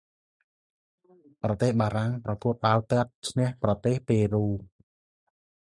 [1.43, 4.45] ប្រទេសបារាំងប្រកួតបាលទាត់ ឈ្នះប្រទេសប៉េរូ។